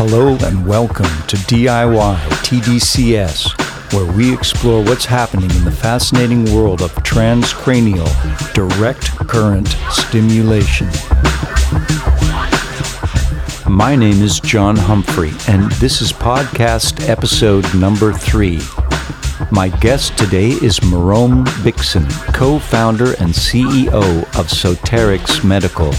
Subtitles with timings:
[0.00, 6.82] Hello and welcome to DIY TDCS, where we explore what's happening in the fascinating world
[6.82, 8.06] of transcranial
[8.52, 10.86] direct current stimulation.
[13.68, 18.60] My name is John Humphrey, and this is podcast episode number three.
[19.52, 25.94] My guest today is Marom Bikson, co founder and CEO of Soterix Medical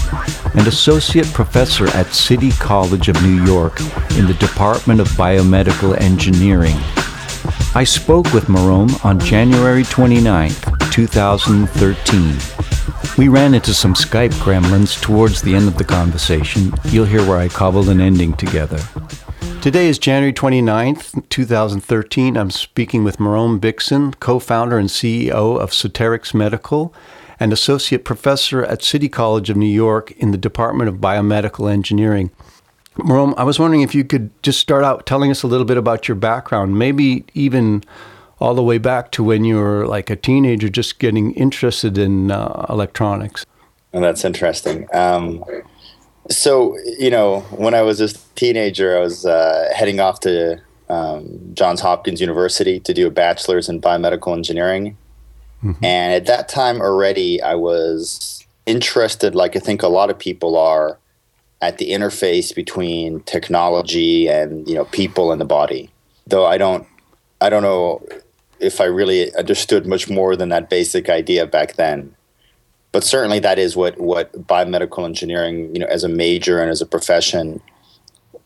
[0.58, 3.80] and associate professor at City College of New York
[4.16, 6.76] in the Department of Biomedical Engineering.
[7.74, 10.50] I spoke with Marom on January 29,
[10.92, 12.36] 2013.
[13.16, 16.72] We ran into some Skype gremlins towards the end of the conversation.
[16.84, 18.80] You'll hear where I cobbled an ending together.
[19.60, 22.38] Today is January 29th, 2013.
[22.38, 26.94] I'm speaking with Marom Bikson, co founder and CEO of Soterix Medical
[27.38, 32.30] and associate professor at City College of New York in the Department of Biomedical Engineering.
[32.96, 35.76] Marom, I was wondering if you could just start out telling us a little bit
[35.76, 37.84] about your background, maybe even
[38.40, 42.30] all the way back to when you were like a teenager just getting interested in
[42.30, 43.44] uh, electronics.
[43.92, 44.88] And that's interesting.
[44.94, 45.44] Um,
[46.30, 51.40] so, you know, when I was a teenager, I was uh, heading off to um,
[51.54, 54.96] Johns Hopkins University to do a bachelor's in biomedical engineering.
[55.62, 55.84] Mm-hmm.
[55.84, 60.56] And at that time already, I was interested, like I think a lot of people
[60.56, 60.98] are,
[61.62, 65.90] at the interface between technology and you know people and the body.
[66.26, 66.86] Though I don't,
[67.42, 68.02] I don't know
[68.60, 72.14] if I really understood much more than that basic idea back then
[72.92, 76.80] but certainly that is what what biomedical engineering, you know, as a major and as
[76.80, 77.60] a profession,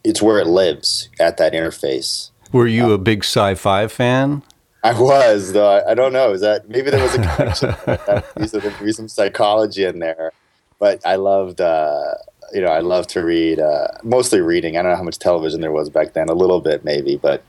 [0.03, 2.31] it's where it lives at that interface.
[2.53, 4.43] Were you um, a big sci-fi fan?
[4.85, 5.71] I was, though.
[5.71, 6.33] I, I, don't know.
[6.33, 7.75] Is that maybe there was a connection?
[8.61, 10.31] there be some psychology in there,
[10.79, 11.61] but I loved.
[11.61, 12.15] Uh,
[12.53, 14.77] you know, I loved to read, uh, mostly reading.
[14.77, 16.29] I don't know how much television there was back then.
[16.29, 17.43] A little bit, maybe, but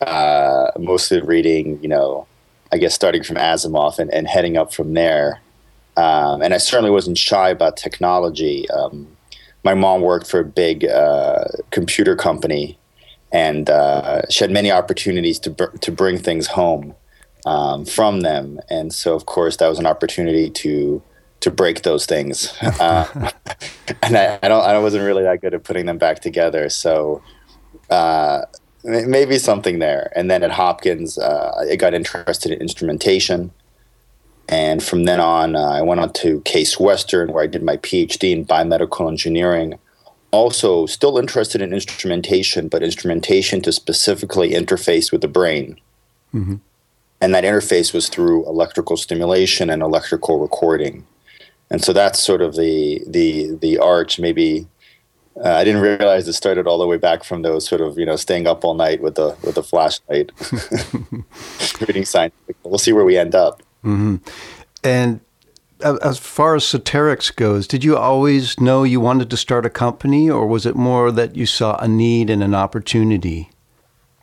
[0.00, 1.78] uh, mostly reading.
[1.82, 2.26] You know,
[2.72, 5.42] I guess starting from Asimov and, and heading up from there.
[5.96, 8.68] Um, and I certainly wasn't shy about technology.
[8.70, 9.08] Um,
[9.64, 12.78] my mom worked for a big uh, computer company,
[13.32, 16.94] and uh, she had many opportunities to br- to bring things home
[17.46, 18.60] um, from them.
[18.68, 21.02] And so, of course, that was an opportunity to
[21.40, 22.52] to break those things.
[22.80, 23.30] Uh,
[24.02, 26.68] and I, I, don't, I wasn't really that good at putting them back together.
[26.68, 27.22] So
[27.88, 28.42] uh,
[28.82, 30.12] maybe something there.
[30.16, 33.52] And then at Hopkins, uh, I got interested in instrumentation.
[34.48, 37.76] And from then on, uh, I went on to Case Western, where I did my
[37.78, 39.78] PhD in biomedical engineering.
[40.32, 45.80] Also, still interested in instrumentation, but instrumentation to specifically interface with the brain.
[46.34, 46.56] Mm-hmm.
[47.20, 51.06] And that interface was through electrical stimulation and electrical recording.
[51.70, 54.18] And so that's sort of the the the arch.
[54.18, 54.66] Maybe
[55.42, 58.06] uh, I didn't realize it started all the way back from those sort of you
[58.06, 60.30] know staying up all night with the with the flashlight,
[61.80, 62.34] reading science.
[62.62, 63.62] We'll see where we end up.
[63.84, 64.16] Mm-hmm.
[64.82, 65.20] And
[65.80, 70.30] as far as Soterix goes, did you always know you wanted to start a company,
[70.30, 73.50] or was it more that you saw a need and an opportunity?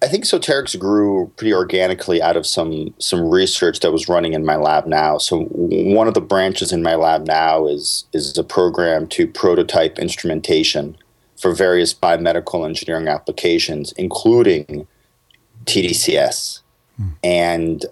[0.04, 4.44] I think Soterix grew pretty organically out of some some research that was running in
[4.44, 5.20] my lab now.
[5.20, 10.00] So one of the branches in my lab now is is a program to prototype
[10.00, 10.98] instrumentation
[11.40, 14.88] for various biomedical engineering applications, including
[15.66, 16.62] TDCS.
[16.98, 17.08] Hmm.
[17.24, 17.86] And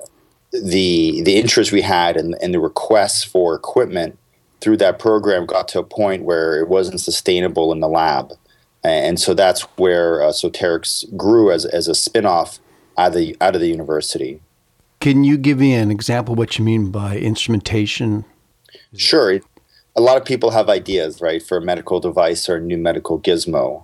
[0.52, 4.18] the the interest we had and, and the requests for equipment
[4.62, 8.34] through that program got to a point where it wasn't sustainable in the lab.
[8.84, 12.60] And so that's where uh, Soterix grew as, as a spinoff
[12.98, 14.42] out of, the, out of the university.
[15.00, 18.26] Can you give me an example what you mean by instrumentation?
[18.96, 19.40] Sure.
[19.96, 23.20] A lot of people have ideas, right, for a medical device or a new medical
[23.20, 23.84] gizmo.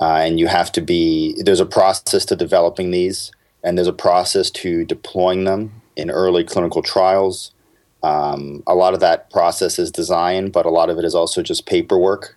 [0.00, 3.30] Uh, and you have to be, there's a process to developing these,
[3.62, 7.52] and there's a process to deploying them in early clinical trials.
[8.02, 11.42] Um, a lot of that process is design, but a lot of it is also
[11.42, 12.36] just paperwork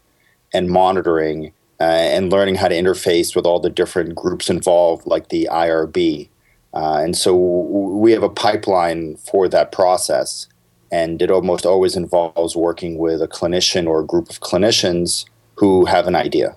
[0.53, 5.29] and monitoring uh, and learning how to interface with all the different groups involved, like
[5.29, 6.29] the IRB.
[6.73, 10.47] Uh, and so we have a pipeline for that process,
[10.91, 15.25] and it almost always involves working with a clinician or a group of clinicians
[15.55, 16.55] who have an idea.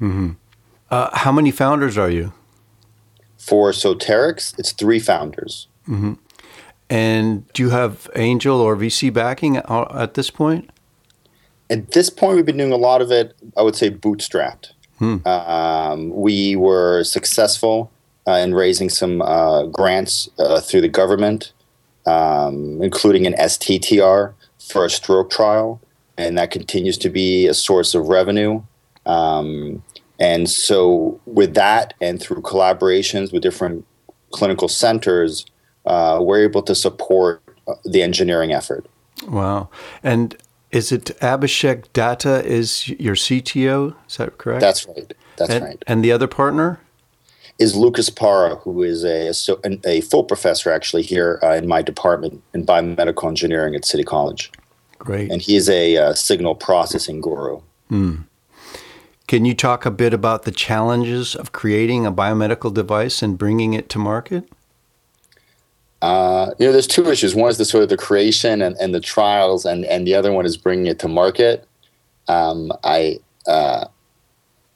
[0.00, 0.32] Mm-hmm.
[0.90, 2.32] Uh, how many founders are you?
[3.38, 5.68] For Soterix, it's three founders.
[5.88, 6.14] Mm-hmm.
[6.88, 10.70] And do you have angel or VC backing at this point?
[11.68, 14.72] At this point, we've been doing a lot of it, I would say, bootstrapped.
[14.98, 15.26] Hmm.
[15.26, 17.90] Um, we were successful
[18.26, 21.52] uh, in raising some uh, grants uh, through the government,
[22.06, 25.80] um, including an STTR for a stroke trial,
[26.16, 28.62] and that continues to be a source of revenue.
[29.04, 29.82] Um,
[30.18, 33.84] And so, with that, and through collaborations with different
[34.30, 35.44] clinical centers,
[35.86, 38.86] uh, we're able to support uh, the engineering effort.
[39.26, 39.68] Wow.
[40.02, 40.36] And
[40.70, 43.94] is it Abhishek Datta is your CTO?
[44.08, 44.60] Is that correct?
[44.60, 45.14] That's right.
[45.36, 45.84] That's and, right.
[45.86, 46.80] And the other partner?
[47.58, 49.32] Is Lucas Parra, who is a,
[49.64, 54.04] a, a full professor actually here uh, in my department in biomedical engineering at City
[54.04, 54.52] College.
[54.98, 55.30] Great.
[55.30, 57.60] And he is a uh, signal processing guru.
[57.90, 58.24] Mm.
[59.26, 63.72] Can you talk a bit about the challenges of creating a biomedical device and bringing
[63.72, 64.48] it to market?
[66.02, 67.34] Uh, you know, there's two issues.
[67.34, 70.32] One is the sort of the creation and, and the trials, and, and the other
[70.32, 71.66] one is bringing it to market.
[72.28, 73.86] Um, I uh,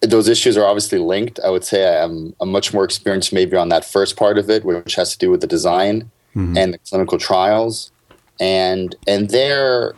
[0.01, 1.39] those issues are obviously linked.
[1.45, 4.65] I would say I'm, I'm much more experienced maybe on that first part of it,
[4.65, 6.57] which has to do with the design mm-hmm.
[6.57, 7.93] and the clinical trials,
[8.39, 9.95] and and there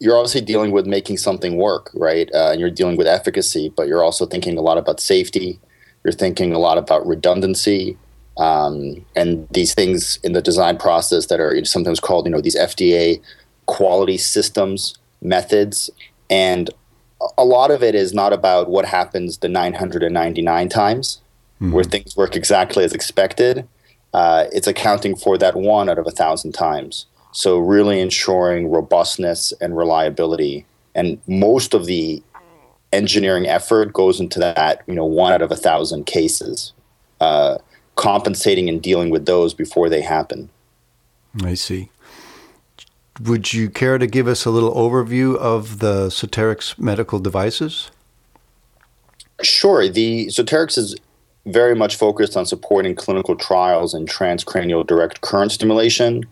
[0.00, 2.28] you're obviously dealing with making something work, right?
[2.34, 5.58] Uh, and you're dealing with efficacy, but you're also thinking a lot about safety.
[6.02, 7.96] You're thinking a lot about redundancy
[8.36, 12.56] um, and these things in the design process that are sometimes called, you know, these
[12.56, 13.20] FDA
[13.66, 15.90] quality systems methods.
[16.28, 16.70] And
[17.38, 21.20] a lot of it is not about what happens the 999 times
[21.60, 21.72] mm-hmm.
[21.72, 23.66] where things work exactly as expected.
[24.12, 27.06] Uh, it's accounting for that one out of a thousand times.
[27.32, 30.66] So really ensuring robustness and reliability.
[30.94, 32.22] And most of the
[32.92, 36.72] engineering effort goes into that, you know, one out of a thousand cases.
[37.20, 37.58] Uh,
[37.96, 40.48] compensating and dealing with those before they happen.
[41.42, 41.90] I see.
[43.22, 47.90] Would you care to give us a little overview of the Soterix medical devices?
[49.42, 49.88] Sure.
[49.88, 50.96] The Soterix is
[51.46, 56.24] very much focused on supporting clinical trials in transcranial direct current stimulation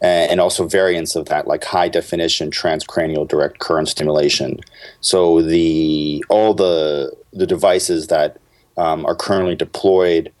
[0.00, 4.58] and also variants of that like high definition transcranial direct current stimulation
[5.00, 8.38] so the all the the devices that
[8.76, 10.32] um, are currently deployed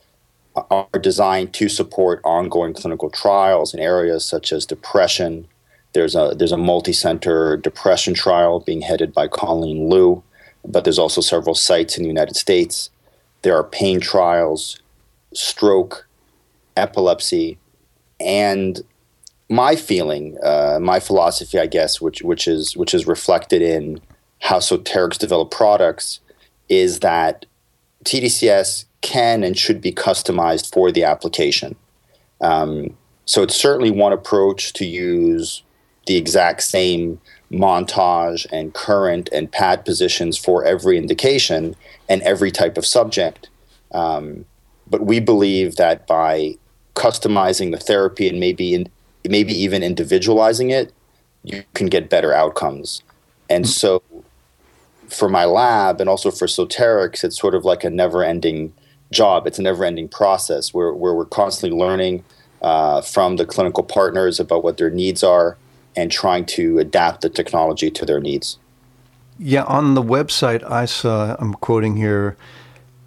[0.70, 5.46] are designed to support ongoing clinical trials in areas such as depression.
[5.92, 10.22] There's a there's a multi-center depression trial being headed by Colleen Loo,
[10.64, 12.90] but there's also several sites in the United States.
[13.42, 14.80] There are pain trials,
[15.32, 16.06] stroke,
[16.76, 17.58] epilepsy,
[18.20, 18.80] and
[19.48, 24.00] my feeling, uh, my philosophy, I guess, which which is which is reflected in
[24.40, 26.20] how Soterix develop products,
[26.68, 27.46] is that
[28.04, 31.76] TDCS can and should be customized for the application.
[32.40, 35.62] Um, so it's certainly one approach to use
[36.06, 37.20] the exact same
[37.52, 41.76] montage and current and pad positions for every indication
[42.08, 43.48] and every type of subject.
[43.92, 44.44] Um,
[44.88, 46.56] but we believe that by
[46.94, 48.88] customizing the therapy and maybe in,
[49.28, 50.92] maybe even individualizing it,
[51.44, 53.02] you can get better outcomes.
[53.48, 54.02] And so
[55.08, 58.72] for my lab and also for Soterix, it's sort of like a never ending
[59.10, 59.46] job.
[59.46, 62.24] It's a never ending process where, where we're constantly learning
[62.62, 65.56] uh, from the clinical partners about what their needs are
[65.96, 68.58] and trying to adapt the technology to their needs.
[69.38, 72.36] Yeah, on the website I saw, I'm quoting here,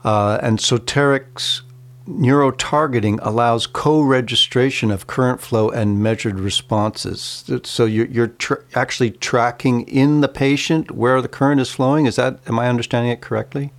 [0.03, 1.61] uh, and Soterix
[2.07, 7.49] neurotargeting allows co-registration of current flow and measured responses.
[7.63, 12.05] So you're, you're tr- actually tracking in the patient where the current is flowing.
[12.05, 13.71] Is that am I understanding it correctly?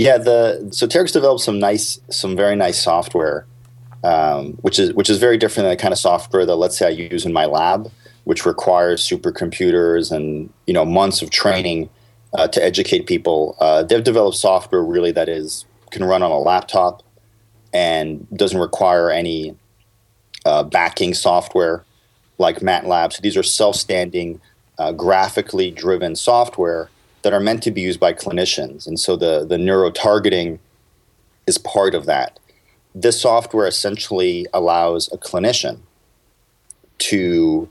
[0.00, 3.44] Yeah, the Soterix developed some nice, some very nice software,
[4.02, 6.86] um, which is which is very different than the kind of software that let's say
[6.86, 7.92] I use in my lab,
[8.24, 11.90] which requires supercomputers and you know months of training
[12.32, 13.58] uh, to educate people.
[13.60, 17.02] Uh, they've developed software really that is can run on a laptop
[17.74, 19.54] and doesn't require any
[20.46, 21.84] uh, backing software
[22.38, 23.12] like MATLAB.
[23.12, 24.40] So these are self-standing,
[24.78, 26.88] uh, graphically driven software
[27.22, 28.86] that are meant to be used by clinicians.
[28.86, 30.58] And so the, the neuro targeting
[31.46, 32.38] is part of that.
[32.94, 35.80] This software essentially allows a clinician
[36.98, 37.68] to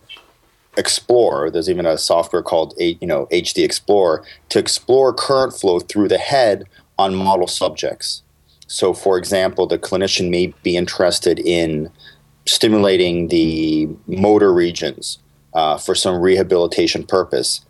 [0.78, 1.50] explore.
[1.50, 6.18] There's even a software called you know HD Explorer to explore current flow through the
[6.18, 6.66] head
[6.98, 8.24] on model subjects.
[8.68, 11.90] So, for example, the clinician may be interested in
[12.46, 15.20] stimulating the motor regions
[15.54, 17.62] uh, for some rehabilitation purpose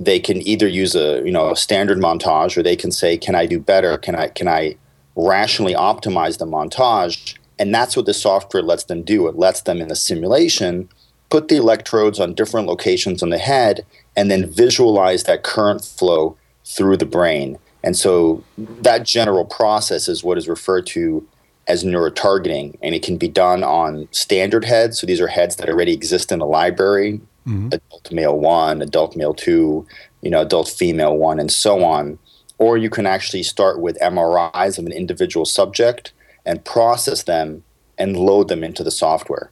[0.00, 3.34] they can either use a you know a standard montage or they can say can
[3.34, 3.96] i do better?
[3.98, 4.74] Can i can i
[5.14, 7.36] rationally optimize the montage?
[7.58, 9.28] And that's what the software lets them do.
[9.28, 10.88] It lets them in the simulation
[11.28, 13.84] put the electrodes on different locations on the head
[14.16, 17.58] and then visualize that current flow through the brain.
[17.84, 21.26] And so that general process is what is referred to
[21.68, 24.98] as neurotargeting and it can be done on standard heads.
[24.98, 27.68] So these are heads that already exist in the library mm-hmm.
[27.68, 29.86] adult male one, adult male two,
[30.22, 32.18] you know, adult female one, and so on.
[32.60, 36.12] or you can actually start with MRIs of an individual subject
[36.44, 37.64] and process them
[37.96, 39.50] and load them into the software.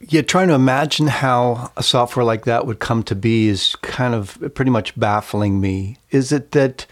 [0.00, 4.12] Yeah, trying to imagine how a software like that would come to be is kind
[4.12, 5.98] of pretty much baffling me.
[6.10, 6.86] Is it that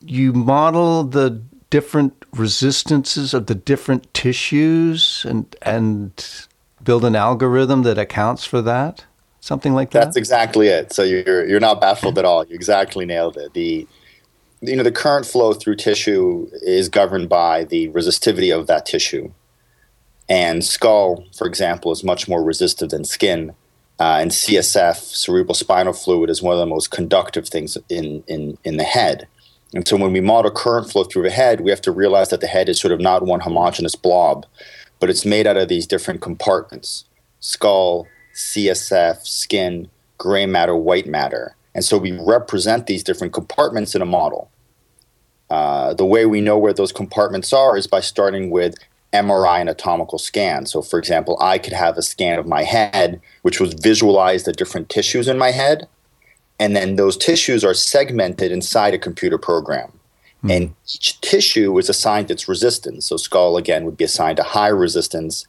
[0.00, 6.46] you model the different resistances of the different tissues and and
[6.84, 9.04] build an algorithm that accounts for that?
[9.40, 10.04] Something like that?
[10.04, 10.92] That's exactly it.
[10.92, 12.46] So you're you're not baffled at all.
[12.46, 13.52] You exactly nailed it.
[13.54, 13.86] The
[14.60, 19.32] you know the current flow through tissue is governed by the resistivity of that tissue
[20.28, 23.50] and skull, for example, is much more resistive than skin.
[24.00, 28.58] Uh, and CSF, cerebral spinal fluid, is one of the most conductive things in, in,
[28.64, 29.28] in the head.
[29.74, 32.40] And so when we model current flow through the head, we have to realize that
[32.40, 34.46] the head is sort of not one homogeneous blob,
[35.04, 37.04] but it's made out of these different compartments
[37.38, 41.56] skull, CSF, skin, gray matter, white matter.
[41.74, 44.50] And so we represent these different compartments in a model.
[45.50, 48.76] Uh, the way we know where those compartments are is by starting with
[49.12, 50.64] MRI anatomical scan.
[50.64, 54.52] So, for example, I could have a scan of my head, which was visualize the
[54.52, 55.86] different tissues in my head,
[56.58, 59.93] and then those tissues are segmented inside a computer program.
[60.44, 60.56] Mm.
[60.56, 63.06] And each tissue is assigned its resistance.
[63.06, 65.46] So, skull again would be assigned a high resistance,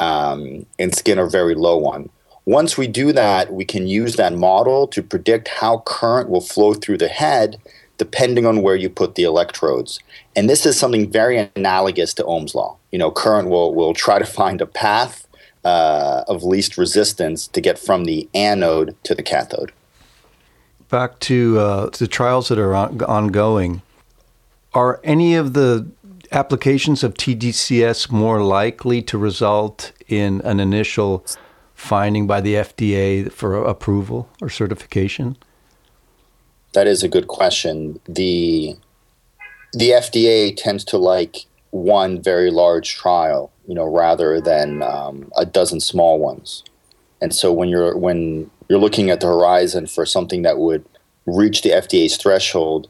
[0.00, 2.08] um, and skin a very low one.
[2.44, 6.72] Once we do that, we can use that model to predict how current will flow
[6.72, 7.58] through the head
[7.98, 9.98] depending on where you put the electrodes.
[10.34, 12.76] And this is something very analogous to Ohm's law.
[12.92, 15.26] You know, current will, will try to find a path
[15.64, 19.72] uh, of least resistance to get from the anode to the cathode.
[20.88, 23.82] Back to uh, the trials that are on- ongoing,
[24.74, 25.90] are any of the
[26.32, 31.24] applications of TDCS more likely to result in an initial
[31.74, 35.36] finding by the FDA for approval or certification?
[36.74, 38.00] That is a good question.
[38.06, 38.76] The
[39.72, 45.44] the FDA tends to like one very large trial, you know, rather than um, a
[45.44, 46.64] dozen small ones.
[47.20, 50.84] And so when you're when you're looking at the horizon for something that would
[51.26, 52.88] reach the FDA's threshold,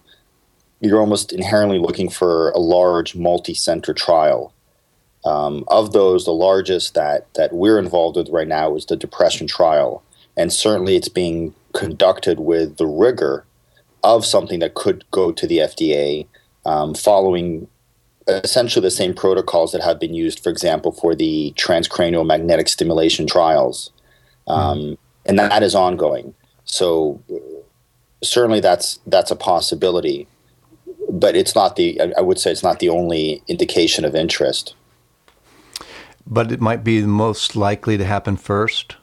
[0.80, 4.52] you're almost inherently looking for a large multi-center trial.
[5.24, 9.46] Um, of those, the largest that that we're involved with right now is the depression
[9.46, 10.02] trial,
[10.36, 13.44] and certainly it's being conducted with the rigor
[14.04, 16.26] of something that could go to the FDA,
[16.64, 17.66] um, following
[18.28, 23.26] essentially the same protocols that have been used, for example, for the transcranial magnetic stimulation
[23.26, 23.90] trials,
[24.46, 26.34] um, and that is ongoing.
[26.64, 27.20] So
[28.22, 30.28] certainly that's that's a possibility,
[31.08, 32.00] but it's not the.
[32.16, 34.74] I would say it's not the only indication of interest.
[36.26, 38.96] But it might be the most likely to happen first.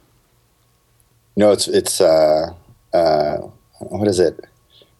[1.36, 2.54] No, it's it's uh,
[2.94, 3.38] uh,
[3.80, 4.40] what is it?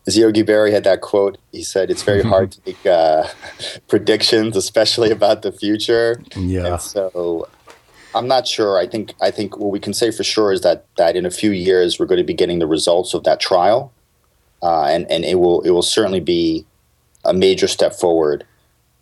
[0.08, 3.28] as Yogi Berra had that quote, he said, "It's very hard to make uh,
[3.88, 6.74] predictions, especially about the future." Yeah.
[6.74, 7.48] And so,
[8.14, 8.78] I'm not sure.
[8.78, 11.32] I think I think what we can say for sure is that that in a
[11.32, 13.92] few years we're going to be getting the results of that trial,
[14.62, 16.66] uh, and and it will it will certainly be
[17.26, 18.46] a major step forward.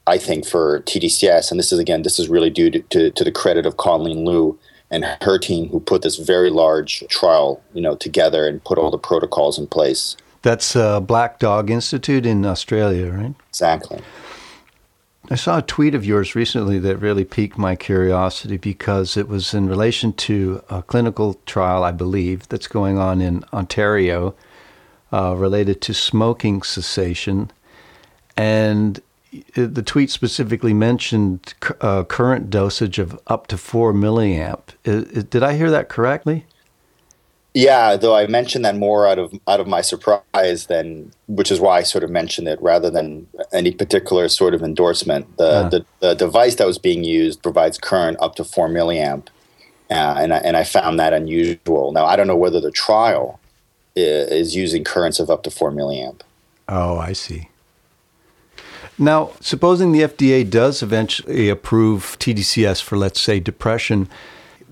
[0.06, 3.24] I think for TDCS, and this is again, this is really due to, to, to
[3.24, 4.58] the credit of Colleen Loo
[4.92, 8.92] and her team who put this very large trial, you know, together and put all
[8.92, 10.18] the protocols in place.
[10.44, 13.34] That's uh, Black Dog Institute in Australia, right?
[13.50, 14.02] Exactly.
[15.32, 19.54] I saw a tweet of yours recently that really piqued my curiosity because it was
[19.54, 24.36] in relation to a clinical trial, I believe, that's going on in Ontario
[25.14, 27.52] uh, related to smoking cessation.
[28.36, 29.02] And
[29.56, 34.60] the tweet specifically mentioned uh, current dosage of up to 4 milliamp.
[34.84, 36.46] Did I hear that correctly?
[37.56, 41.60] Yeah, though I mentioned that more out of out of my surprise than, which is
[41.60, 45.38] why I sort of mentioned it rather than any particular sort of endorsement.
[45.38, 45.70] The uh.
[45.70, 49.28] the, the, device that was being used provides current up to four milliamp,
[49.92, 51.92] uh, and I, and I found that unusual.
[51.92, 53.40] Now I don't know whether the trial
[53.96, 56.22] is using currents of up to four milliamp.
[56.68, 57.50] Oh, I see.
[58.98, 64.08] Now, supposing the FDA does eventually approve TDCS for, let's say, depression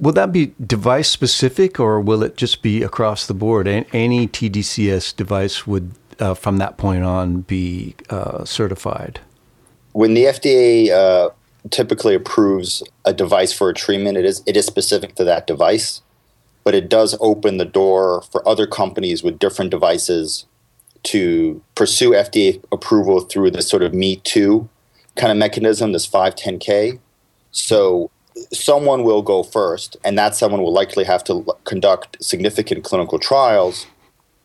[0.02, 3.68] Will that be device specific or will it just be across the board?
[3.68, 9.20] Any TDCS device would, uh, from that point on, be uh, certified?
[9.92, 11.30] When the FDA uh,
[11.70, 16.02] typically approves a device for a treatment, it is, it is specific to that device,
[16.64, 20.48] but it does open the door for other companies with different devices
[21.04, 24.70] to pursue FDA approval through this sort of Me Too
[25.16, 27.00] kind of mechanism, this 510K.
[27.52, 28.10] So
[28.54, 33.88] someone will go first, and that someone will likely have to conduct significant clinical trials.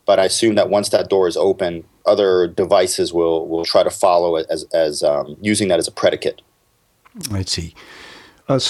[0.07, 3.91] But I assume that once that door is open, other devices will will try to
[3.91, 6.43] follow as as um, using that as a predicate.
[7.33, 7.75] I see.
[8.49, 8.61] Uh,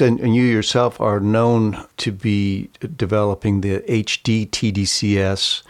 [0.00, 5.62] and, and, you yourself are known to be developing the HD TDCS.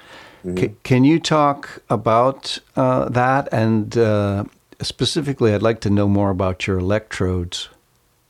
[0.44, 0.58] Mm-hmm.
[0.58, 3.48] C- can you talk about uh, that?
[3.52, 4.44] And uh,
[4.82, 7.68] specifically, I'd like to know more about your electrodes.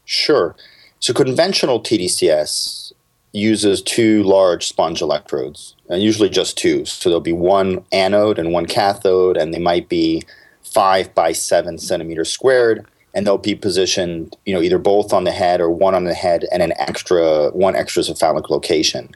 [0.04, 0.54] Sure.
[1.00, 2.92] So, conventional TDCS
[3.32, 6.84] uses two large sponge electrodes, and usually just two.
[6.84, 10.22] So, there'll be one anode and one cathode, and they might be
[10.62, 15.30] five by seven centimeters squared and they'll be positioned, you know, either both on the
[15.30, 19.14] head or one on the head and an extra one extra cephalic location.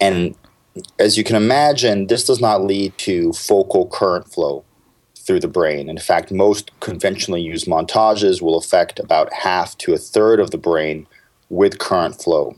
[0.00, 0.34] And
[0.98, 4.64] as you can imagine, this does not lead to focal current flow
[5.16, 5.88] through the brain.
[5.88, 10.58] In fact, most conventionally used montages will affect about half to a third of the
[10.58, 11.06] brain
[11.50, 12.56] with current flow.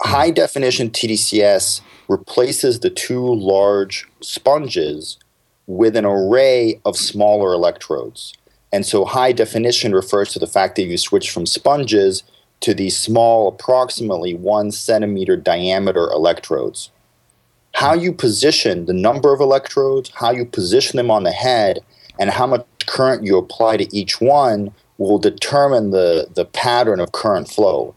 [0.00, 5.18] High definition TDCS replaces the two large sponges
[5.66, 8.32] with an array of smaller electrodes.
[8.72, 12.22] And so high definition refers to the fact that you switch from sponges
[12.60, 16.90] to these small, approximately one centimeter diameter electrodes.
[17.82, 21.80] How you position the number of electrodes, how you position them on the head,
[22.16, 27.10] and how much current you apply to each one will determine the, the pattern of
[27.10, 27.96] current flow.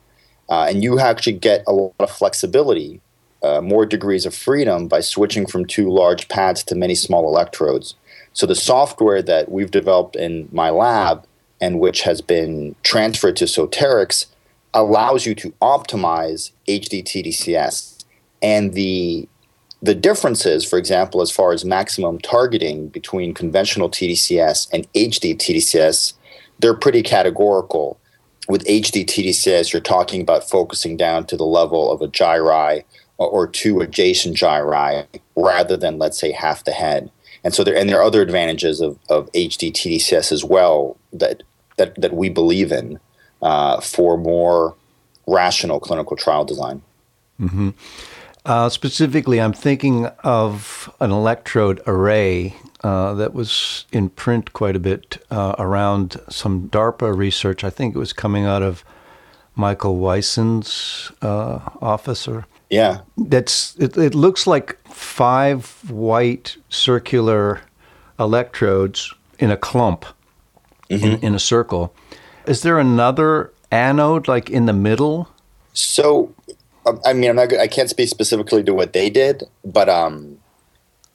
[0.49, 2.99] Uh, and you actually get a lot of flexibility,
[3.43, 7.93] uh, more degrees of freedom by switching from two large pads to many small electrodes.
[8.33, 11.27] So the software that we've developed in my lab
[11.61, 14.25] and which has been transferred to Soterix
[14.73, 18.03] allows you to optimize HD TDCS.
[18.41, 19.29] And the
[19.85, 26.13] the differences, for example, as far as maximum targeting between conventional TDCS and HD TDCS,
[26.59, 27.99] they're pretty categorical.
[28.47, 32.83] With HD TDCS, you're talking about focusing down to the level of a gyri
[33.17, 37.09] or two adjacent gyri rather than, let's say, half the head
[37.45, 41.43] and so there and there are other advantages of, of HD TDCS as well that
[41.77, 42.99] that that we believe in
[43.41, 44.75] uh, for more
[45.27, 46.81] rational clinical trial design.
[47.39, 47.69] Mm-hmm.
[48.45, 54.79] Uh, specifically, I'm thinking of an electrode array uh, that was in print quite a
[54.79, 57.63] bit uh, around some DARPA research.
[57.63, 58.85] I think it was coming out of
[59.55, 63.01] Michael Weisend's uh, office or yeah.
[63.17, 67.61] That's it, it looks like five white circular
[68.19, 70.05] electrodes in a clump
[70.89, 71.03] mm-hmm.
[71.03, 71.95] in, in a circle.
[72.45, 75.29] Is there another anode like in the middle?
[75.73, 76.34] So
[77.05, 77.53] I mean, I'm not.
[77.53, 80.37] I can't speak specifically to what they did, but um,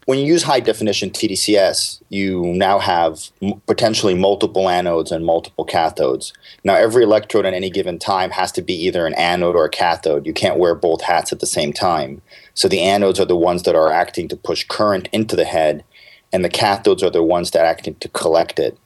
[0.06, 5.64] when you use high definition TDCS, you now have m- potentially multiple anodes and multiple
[5.64, 6.32] cathodes.
[6.64, 9.70] Now, every electrode at any given time has to be either an anode or a
[9.70, 10.26] cathode.
[10.26, 12.22] You can't wear both hats at the same time.
[12.54, 15.84] So the anodes are the ones that are acting to push current into the head,
[16.32, 18.76] and the cathodes are the ones that are acting to collect it.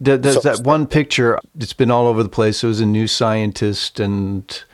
[0.00, 2.62] There's so, that one picture, it's been all over the place.
[2.62, 4.64] It was a new scientist, and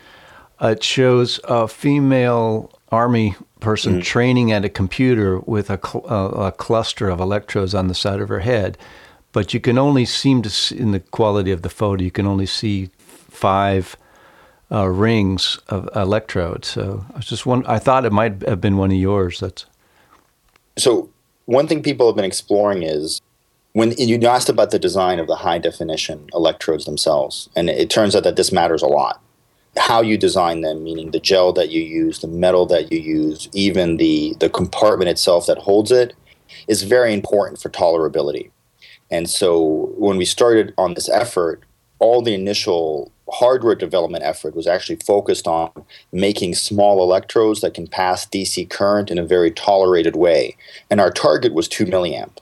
[0.62, 4.03] it shows a female army person mm.
[4.03, 8.20] training at a computer with a, cl- a, a, cluster of electrodes on the side
[8.20, 8.77] of her head.
[9.33, 12.27] But you can only seem to see, in the quality of the photo, you can
[12.27, 13.96] only see five
[14.70, 16.68] uh, rings of electrodes.
[16.68, 17.64] So I was just one.
[17.66, 19.40] I thought it might have been one of yours.
[19.40, 19.64] That's
[20.77, 21.09] so.
[21.46, 23.20] One thing people have been exploring is
[23.72, 28.14] when you asked about the design of the high definition electrodes themselves, and it turns
[28.14, 29.21] out that this matters a lot
[29.78, 33.48] how you design them, meaning the gel that you use, the metal that you use,
[33.52, 36.14] even the, the compartment itself that holds it,
[36.68, 38.50] is very important for tolerability.
[39.11, 41.62] And so when we started on this effort,
[41.98, 45.70] all the initial hardware development effort was actually focused on
[46.12, 50.56] making small electrodes that can pass DC current in a very tolerated way.
[50.90, 52.38] And our target was 2 milliamp.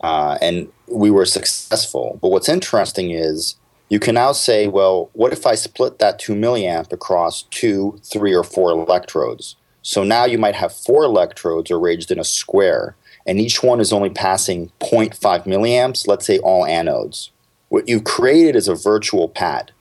[0.00, 2.18] Uh, and we were successful.
[2.22, 3.56] But what's interesting is
[3.90, 8.32] you can now say, well, what if I split that 2 milliamp across two, three,
[8.32, 9.56] or four electrodes?
[9.82, 12.94] So now you might have four electrodes arranged in a square,
[13.26, 17.30] and each one is only passing 0.5 milliamps, let's say all anodes.
[17.68, 19.72] What you've created is a virtual pad.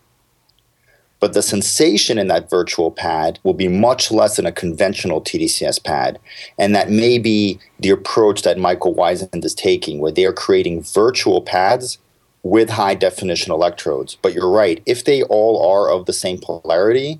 [1.20, 5.84] But the sensation in that virtual pad will be much less than a conventional TDCS
[5.84, 6.18] pad.
[6.58, 10.82] And that may be the approach that Michael Weisend is taking, where they are creating
[10.82, 12.00] virtual pads
[12.44, 14.16] with high definition electrodes.
[14.16, 17.20] But you're right, if they all are of the same polarity,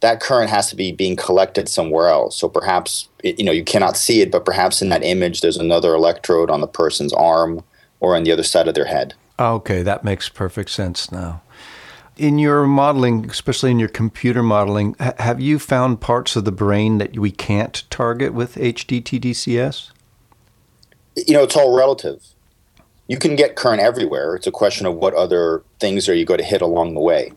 [0.00, 2.36] that current has to be being collected somewhere else.
[2.36, 5.94] So perhaps you know you cannot see it, but perhaps in that image there's another
[5.94, 7.62] electrode on the person's arm
[8.00, 9.14] or on the other side of their head.
[9.38, 11.42] Okay, that makes perfect sense now.
[12.16, 16.98] In your modeling, especially in your computer modeling, have you found parts of the brain
[16.98, 19.90] that we can't target with HDTDCS?
[21.16, 22.22] You know, it's all relative.
[23.10, 24.36] You can get current everywhere.
[24.36, 27.32] It's a question of what other things are you going to hit along the way.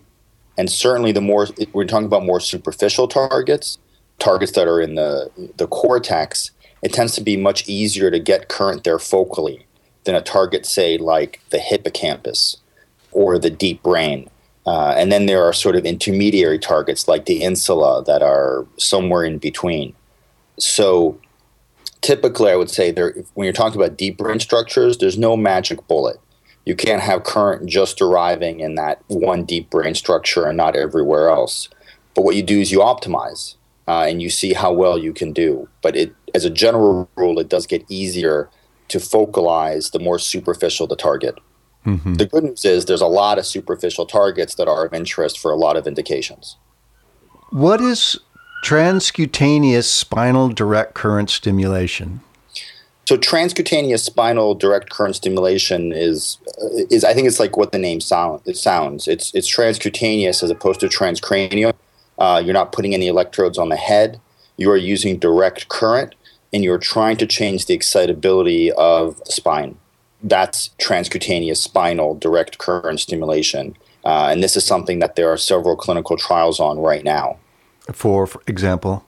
[0.55, 3.79] And certainly, the more we're talking about more superficial targets,
[4.19, 6.51] targets that are in the the cortex,
[6.83, 9.63] it tends to be much easier to get current there focally
[10.03, 12.57] than a target, say, like the hippocampus
[13.11, 14.29] or the deep brain.
[14.67, 19.23] Uh, and then there are sort of intermediary targets like the insula that are somewhere
[19.23, 19.95] in between.
[20.59, 21.19] So
[22.03, 25.87] typically, I would say there, when you're talking about deep brain structures, there's no magic
[25.87, 26.17] bullet.
[26.65, 31.29] You can't have current just arriving in that one deep brain structure and not everywhere
[31.29, 31.69] else.
[32.13, 33.55] But what you do is you optimize
[33.87, 35.67] uh, and you see how well you can do.
[35.81, 38.49] But it, as a general rule, it does get easier
[38.89, 41.39] to focalize the more superficial the target.
[41.85, 42.13] Mm-hmm.
[42.13, 45.51] The good news is there's a lot of superficial targets that are of interest for
[45.51, 46.57] a lot of indications.
[47.49, 48.19] What is
[48.63, 52.21] transcutaneous spinal direct current stimulation?
[53.05, 56.37] So transcutaneous spinal direct current stimulation is
[56.89, 59.07] is I think it's like what the name sound it sounds.
[59.07, 61.73] It's it's transcutaneous as opposed to transcranial.
[62.17, 64.21] Uh, you're not putting any electrodes on the head.
[64.55, 66.15] You are using direct current,
[66.53, 69.77] and you're trying to change the excitability of the spine.
[70.21, 73.75] That's transcutaneous spinal direct current stimulation.
[74.05, 77.39] Uh, and this is something that there are several clinical trials on right now.
[77.91, 79.05] For, for example?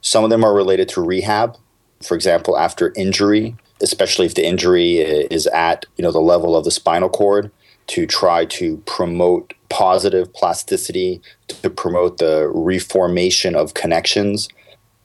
[0.00, 1.56] Some of them are related to rehab.
[2.02, 6.64] For example, after injury, especially if the injury is at you know the level of
[6.64, 7.50] the spinal cord,
[7.88, 14.48] to try to promote positive plasticity, to promote the reformation of connections,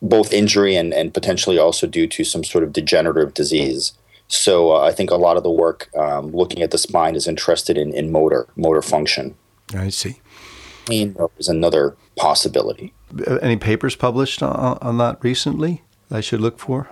[0.01, 3.93] both injury and, and potentially also due to some sort of degenerative disease.
[4.27, 7.27] So uh, I think a lot of the work um, looking at the spine is
[7.27, 9.35] interested in, in motor motor function.
[9.73, 10.19] I see.
[10.85, 12.93] Pain is another possibility.
[13.41, 16.89] Any papers published on, on that recently I should look for?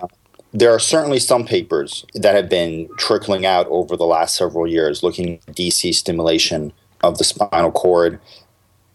[0.52, 5.02] there are certainly some papers that have been trickling out over the last several years
[5.02, 6.72] looking at DC stimulation
[7.02, 8.18] of the spinal cord,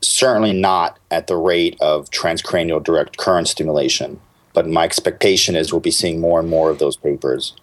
[0.01, 4.19] certainly not at the rate of transcranial direct current stimulation.
[4.53, 7.55] But my expectation is we'll be seeing more and more of those papers.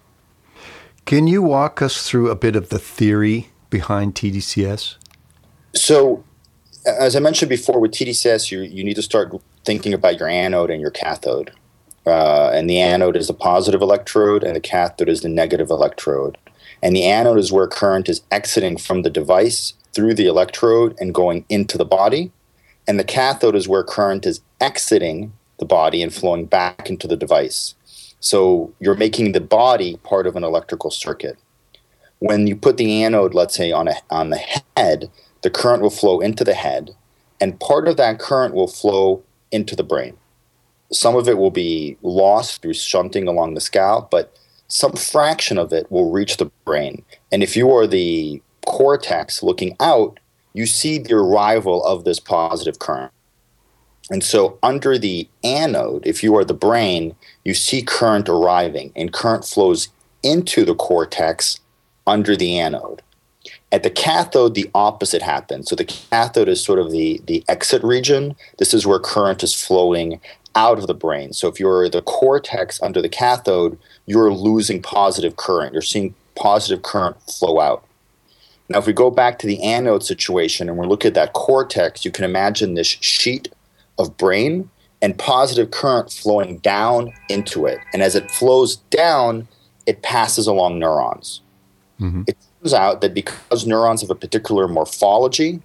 [1.05, 4.97] Can you walk us through a bit of the theory behind TDCS?
[5.75, 6.25] So,
[6.87, 10.71] as I mentioned before, with TDCS, you, you need to start thinking about your anode
[10.71, 11.53] and your cathode.
[12.07, 16.39] Uh, and the anode is the positive electrode, and the cathode is the negative electrode.
[16.83, 21.15] And the anode is where current is exiting from the device through the electrode and
[21.15, 22.33] going into the body.
[22.89, 27.17] And the cathode is where current is exiting the body and flowing back into the
[27.17, 27.75] device.
[28.21, 31.37] So you're making the body part of an electrical circuit.
[32.19, 34.43] When you put the anode, let's say, on, a, on the
[34.77, 35.11] head,
[35.43, 36.95] the current will flow into the head,
[37.41, 40.17] and part of that current will flow into the brain.
[40.93, 44.37] Some of it will be lost through shunting along the scalp, but
[44.69, 47.05] some fraction of it will reach the brain.
[47.33, 50.21] And if you are the cortex looking out,
[50.53, 53.13] you see the arrival of this positive current.
[54.11, 59.13] And so, under the anode, if you are the brain, you see current arriving, and
[59.13, 59.89] current flows
[60.25, 61.61] into the cortex
[62.07, 63.03] under the anode.
[63.73, 65.69] At the cathode, the opposite happens.
[65.69, 68.35] So, the cathode is sort of the, the exit region.
[68.59, 70.21] This is where current is flowing
[70.57, 71.33] out of the brain.
[71.33, 75.73] So, if you're the cortex under the cathode, you're losing positive current.
[75.73, 77.85] You're seeing positive current flow out.
[78.69, 82.05] Now, if we go back to the anode situation and we look at that cortex,
[82.05, 83.49] you can imagine this sheet
[83.99, 84.71] of brain
[85.03, 87.79] and positive current flowing down into it.
[87.93, 89.49] And as it flows down,
[89.87, 91.41] it passes along neurons.
[92.01, 92.23] Mm-hmm.
[92.27, 95.61] It turns out that because neurons have a particular morphology,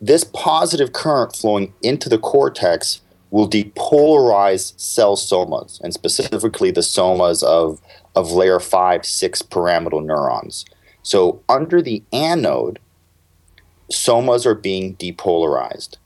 [0.00, 7.42] this positive current flowing into the cortex will depolarize cell somas, and specifically the somas
[7.42, 7.80] of,
[8.14, 10.64] of layer 5, 6 pyramidal neurons.
[11.02, 12.78] So under the anode,
[13.90, 15.96] somas are being depolarized.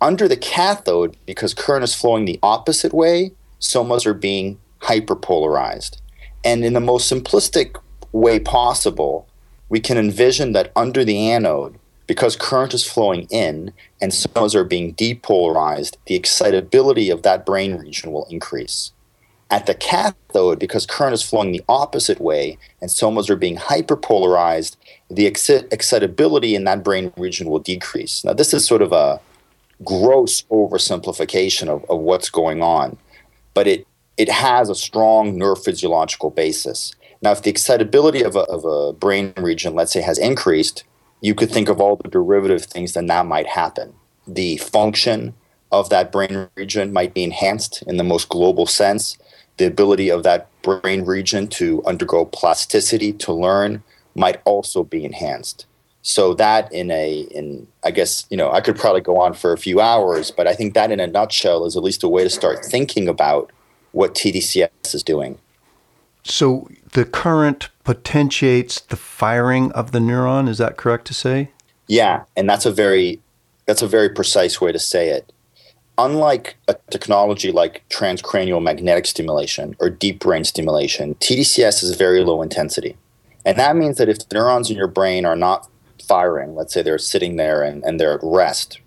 [0.00, 5.98] Under the cathode, because current is flowing the opposite way, somas are being hyperpolarized.
[6.44, 9.28] And in the most simplistic way possible,
[9.72, 14.64] we can envision that under the anode, because current is flowing in and somas are
[14.64, 18.92] being depolarized, the excitability of that brain region will increase.
[19.50, 24.76] At the cathode, because current is flowing the opposite way and somas are being hyperpolarized,
[25.08, 28.24] the excitability in that brain region will decrease.
[28.24, 29.22] Now, this is sort of a
[29.82, 32.98] gross oversimplification of, of what's going on,
[33.54, 33.86] but it,
[34.18, 36.94] it has a strong neurophysiological basis.
[37.22, 40.84] Now, if the excitability of a, of a brain region, let's say, has increased,
[41.20, 43.94] you could think of all the derivative things that that might happen.
[44.26, 45.34] The function
[45.70, 49.16] of that brain region might be enhanced in the most global sense.
[49.58, 53.82] the ability of that brain region to undergo plasticity, to learn,
[54.14, 55.66] might also be enhanced.
[56.00, 59.52] So that in a in I guess you know I could probably go on for
[59.52, 62.24] a few hours, but I think that in a nutshell is at least a way
[62.24, 63.52] to start thinking about
[63.92, 65.38] what TDCS is doing.
[66.22, 70.48] So the current potentiates the firing of the neuron.
[70.48, 71.50] Is that correct to say?
[71.88, 73.20] Yeah, and that's a very
[73.66, 75.32] that's a very precise way to say it.
[75.98, 82.42] Unlike a technology like transcranial magnetic stimulation or deep brain stimulation, TDCS is very low
[82.42, 82.96] intensity.
[83.44, 85.68] And that means that if the neurons in your brain are not
[86.02, 88.80] firing, let's say they're sitting there and, and they're at rest,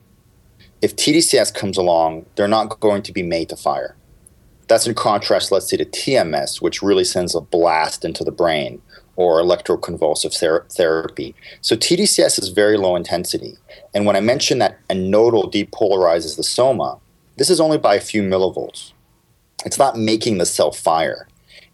[0.82, 3.96] if TDCS comes along, they're not going to be made to fire.
[4.68, 8.82] That's in contrast, let's say, to TMS, which really sends a blast into the brain,
[9.16, 11.36] or electroconvulsive ther- therapy.
[11.62, 13.58] So TDCS is very low intensity.
[13.94, 17.00] And when I mention that anodal depolarizes the soma,
[17.38, 18.94] this is only by a few millivolts.
[19.66, 21.28] It's not making the cell fire.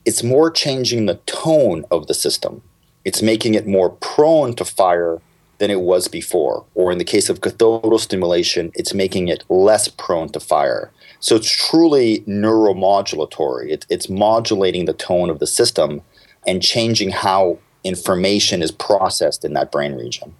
[0.05, 2.61] It's more changing the tone of the system.
[3.05, 5.21] It's making it more prone to fire
[5.59, 6.65] than it was before.
[6.73, 10.91] Or in the case of cathodal stimulation, it's making it less prone to fire.
[11.21, 13.69] So it's truly neuromodulatory.
[13.69, 16.01] It, it's modulating the tone of the system
[16.45, 20.33] and changing how information is processed in that brain region.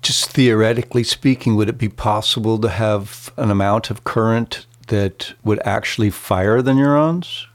[0.00, 5.60] Just theoretically speaking, would it be possible to have an amount of current that would
[5.64, 7.46] actually fire the neurons?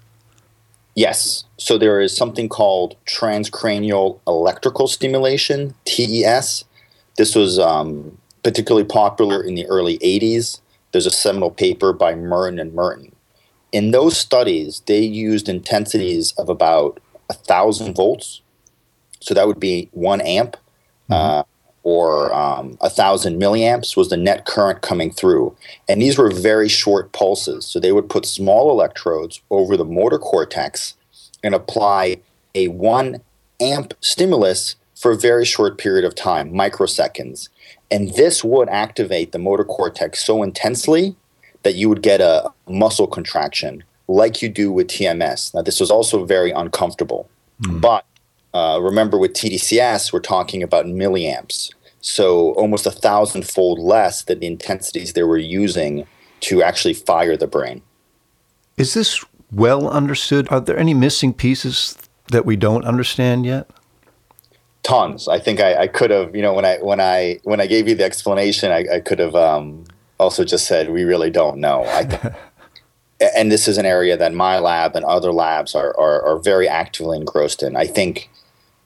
[0.96, 1.46] Yes.
[1.58, 6.66] So there is something called transcranial electrical stimulation, TES.
[7.18, 10.60] This was um, particularly popular in the early 80s.
[10.92, 13.16] There's a seminal paper by Merton and Morton.
[13.72, 18.42] In those studies, they used intensities of about a thousand volts.
[19.20, 20.56] So that would be one amp,
[21.10, 21.14] mm-hmm.
[21.14, 21.44] uh,
[21.84, 25.56] or um, a thousand milliamps was the net current coming through.
[25.88, 27.66] And these were very short pulses.
[27.66, 30.96] So they would put small electrodes over the motor cortex
[31.44, 32.18] and apply
[32.56, 33.22] a one
[33.60, 37.50] amp stimulus for a very short period of time, microseconds.
[37.90, 41.16] And this would activate the motor cortex so intensely
[41.64, 45.54] that you would get a muscle contraction like you do with TMS.
[45.54, 47.30] Now, this was also very uncomfortable.
[47.64, 47.82] Mm.
[47.82, 48.06] But
[48.54, 51.72] uh, remember, with TDCS, we're talking about milliamps.
[52.02, 56.08] So almost a thousandfold less than the intensities they were using
[56.42, 57.82] to actually fire the brain.
[58.78, 60.48] Is this well understood?
[60.52, 61.98] Are there any missing pieces
[62.32, 63.70] that we don't understand yet?
[64.88, 65.28] Tons.
[65.28, 67.90] I think I, I could have, you know, when I when I when I gave
[67.90, 69.84] you the explanation, I, I could have um,
[70.18, 71.84] also just said we really don't know.
[71.88, 72.34] I,
[73.36, 76.70] and this is an area that my lab and other labs are, are, are very
[76.70, 77.76] actively engrossed in.
[77.76, 78.30] I think,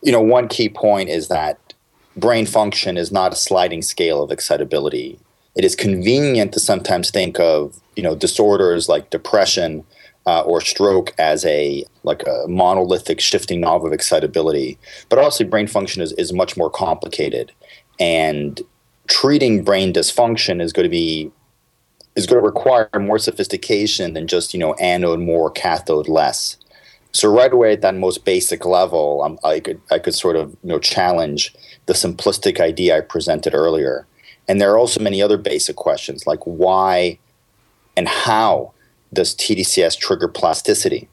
[0.02, 1.76] you know, one key point is that
[2.18, 5.20] brain function is not a sliding scale of excitability.
[5.54, 9.86] It is convenient to sometimes think of, you know, disorders like depression
[10.26, 14.78] uh, or stroke as a like a monolithic shifting knob of excitability.
[15.10, 17.52] But obviously, brain function is, is much more complicated,
[18.00, 18.62] and
[19.08, 21.32] treating brain dysfunction is going to be
[22.16, 26.58] is going to require more sophistication than just you know anode more, cathode less.
[27.14, 30.52] So right away at that most basic level, um, I could I could sort of
[30.64, 31.54] you know challenge
[31.88, 34.06] the simplistic idea I presented earlier.
[34.48, 37.20] And there are also many other basic questions like why
[37.96, 38.74] and how
[39.14, 41.10] does TDCS trigger plasticity?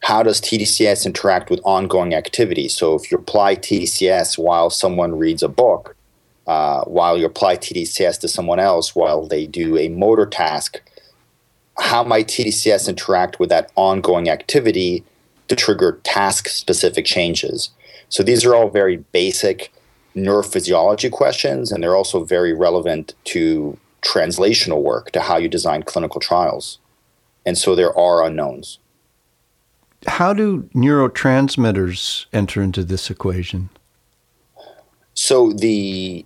[0.00, 2.68] How does TDCS interact with ongoing activity?
[2.68, 5.96] So if you apply TDCS while someone reads a book,
[6.46, 10.82] uh, while you apply TDCS to someone else while they do a motor task,
[11.78, 15.04] how might TDCS interact with that ongoing activity
[15.48, 17.70] to trigger task specific changes?
[18.10, 19.72] So these are all very basic
[20.14, 26.20] neurophysiology questions, and they're also very relevant to translational work, to how you design clinical
[26.20, 26.78] trials.
[27.46, 28.78] And so there are unknowns.
[30.06, 33.70] How do neurotransmitters enter into this equation?
[35.14, 36.24] So the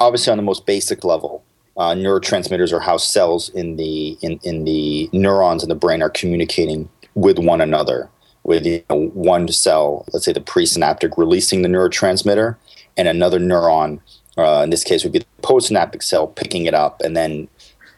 [0.00, 1.44] obviously on the most basic level,
[1.76, 6.10] uh, neurotransmitters are how cells in the in, in the neurons in the brain are
[6.10, 8.10] communicating with one another.
[8.42, 12.56] With you know, one cell, let's say the presynaptic, releasing the neurotransmitter,
[12.94, 14.00] and another neuron,
[14.36, 17.48] uh, in this case, would be the postsynaptic cell picking it up, and then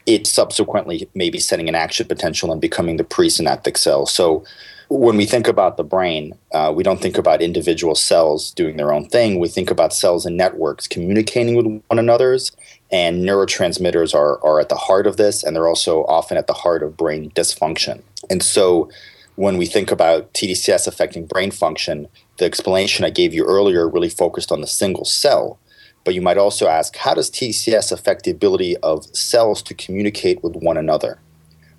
[0.07, 4.07] it subsequently maybe setting an action potential and becoming the presynaptic cell.
[4.07, 4.45] So
[4.89, 8.93] when we think about the brain, uh, we don't think about individual cells doing their
[8.93, 9.41] own thing.
[9.41, 12.53] We think about cells and networks communicating with one another's,
[12.93, 16.53] and neurotransmitters are, are at the heart of this, and they're also often at the
[16.53, 18.03] heart of brain dysfunction.
[18.31, 18.89] And so
[19.35, 22.07] when we think about TDCS affecting brain function,
[22.39, 25.59] the explanation I gave you earlier really focused on the single cell.
[26.07, 30.41] But you might also ask, how does TDCS affect the ability of cells to communicate
[30.41, 31.19] with one another?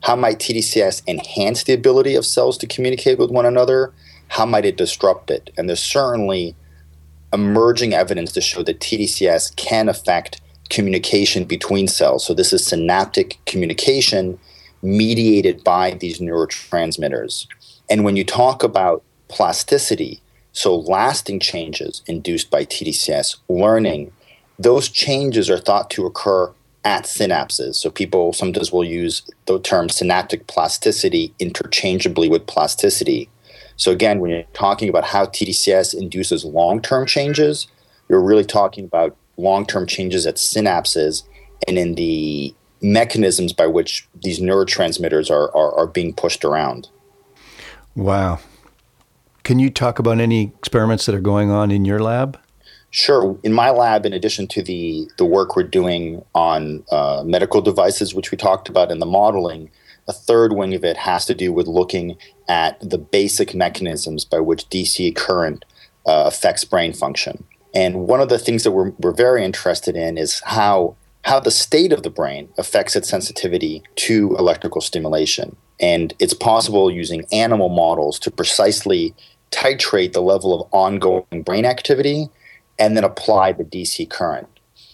[0.01, 3.93] How might TDCS enhance the ability of cells to communicate with one another?
[4.27, 5.51] How might it disrupt it?
[5.57, 6.57] And there's certainly
[7.31, 12.25] emerging evidence to show that TDCS can affect communication between cells.
[12.25, 14.37] So this is synaptic communication
[14.81, 17.47] mediated by these neurotransmitters.
[17.89, 24.11] And when you talk about plasticity, so lasting changes induced by TDCS, learning,
[24.59, 26.51] those changes are thought to occur
[26.83, 27.75] at synapses.
[27.75, 33.29] So people sometimes will use the term synaptic plasticity interchangeably with plasticity.
[33.75, 37.67] So again, when you're talking about how TDCS induces long-term changes,
[38.09, 41.23] you're really talking about long-term changes at synapses
[41.67, 46.89] and in the mechanisms by which these neurotransmitters are, are, are being pushed around.
[47.95, 48.39] Wow.
[49.43, 52.39] Can you talk about any experiments that are going on in your lab?
[52.89, 53.37] Sure.
[53.43, 58.15] In my lab, in addition to the, the work we're doing on uh, medical devices,
[58.15, 59.69] which we talked about in the modeling,
[60.07, 64.39] a third wing of it has to do with looking at the basic mechanisms by
[64.39, 65.65] which DC current
[66.05, 67.43] uh, affects brain function.
[67.75, 71.51] And one of the things that we're, we're very interested in is how how the
[71.51, 75.57] state of the brain affects its sensitivity to electrical stimulation.
[75.77, 79.13] And it's possible using animal models to precisely
[79.51, 82.29] titrate the level of ongoing brain activity
[82.79, 84.47] and then apply the DC current.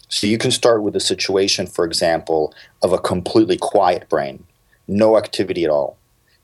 [0.10, 4.44] So you can start with a situation, for example, of a completely quiet brain,
[4.88, 5.98] no activity at all.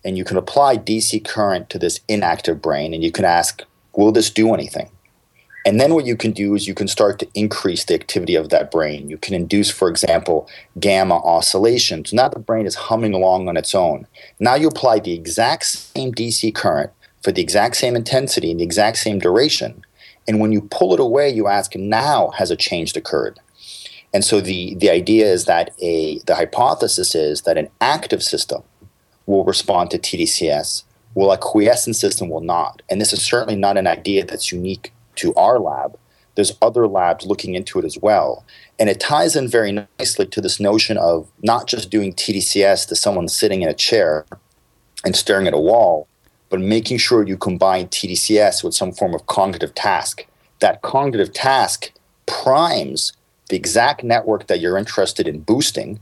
[0.04, 3.63] And you can apply DC current to this inactive brain and you can ask,
[3.95, 4.89] will this do anything?
[5.65, 8.49] And then what you can do is you can start to increase the activity of
[8.49, 9.10] that brain.
[9.10, 10.49] You can induce, for example,
[10.80, 12.13] gamma oscillations.
[12.13, 14.08] Now the brain is humming along on its own.
[14.39, 18.63] Now you apply the exact same DC current for the exact same intensity and the
[18.63, 19.84] exact same duration.
[20.27, 23.39] And when you pull it away, you ask, now has a change occurred?
[24.13, 28.63] And so the, the idea is that a the hypothesis is that an active system
[29.25, 32.82] will respond to TDCS, while a quiescent system will not.
[32.89, 35.97] And this is certainly not an idea that's unique to our lab,
[36.36, 38.45] there's other labs looking into it as well.
[38.79, 42.95] And it ties in very nicely to this notion of not just doing TDCS to
[42.95, 44.25] someone sitting in a chair
[45.03, 46.08] and staring at a wall,
[46.49, 50.25] but making sure you combine TDCS with some form of cognitive task.
[50.59, 51.91] That cognitive task
[52.25, 53.13] primes
[53.49, 55.99] the exact network that you're interested in boosting.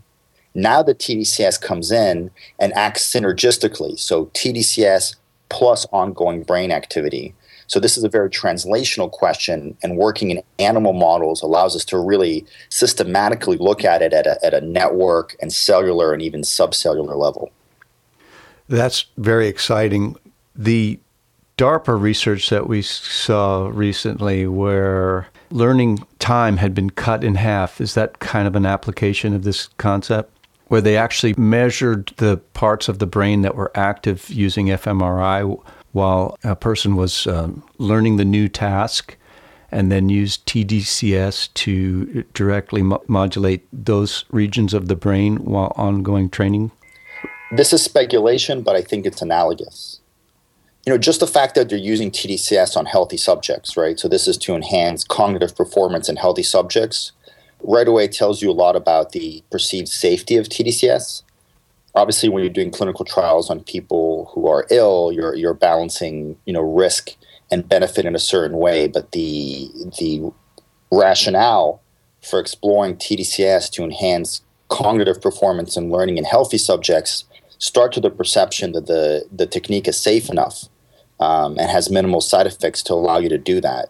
[0.54, 3.98] Now the TDCS comes in and acts synergistically.
[4.00, 5.16] So TDCS
[5.50, 7.34] plus ongoing brain activity.
[7.68, 12.00] So this is a very translational question, and working in animal models allows us to
[12.00, 17.18] really systematically look at it at a, at a network and cellular and even subcellular
[17.18, 17.52] level.
[18.70, 20.16] That's very exciting.
[20.58, 21.00] The
[21.58, 27.94] DARPA research that we saw recently, where learning time had been cut in half, is
[27.96, 30.32] that kind of an application of this concept?
[30.68, 35.60] Where they actually measured the parts of the brain that were active using fMRI
[35.94, 39.16] while a person was um, learning the new task
[39.72, 46.30] and then used TDCS to directly mo- modulate those regions of the brain while ongoing
[46.30, 46.72] training?
[47.52, 50.02] This is speculation, but I think it's analogous.
[50.88, 54.00] You know, just the fact that they're using TDCS on healthy subjects, right?
[54.00, 57.12] So this is to enhance cognitive performance in healthy subjects.
[57.62, 61.24] Right away tells you a lot about the perceived safety of TDCS
[61.98, 66.54] obviously when you're doing clinical trials on people who are ill you're you're balancing you
[66.54, 67.16] know risk
[67.52, 70.32] and benefit in a certain way but the the
[70.92, 71.82] rationale
[72.22, 77.24] for exploring TDCS to enhance cognitive performance and learning in healthy subjects
[77.58, 80.70] start to the perception that the the technique is safe enough
[81.20, 83.90] um, and has minimal side effects to allow you to do that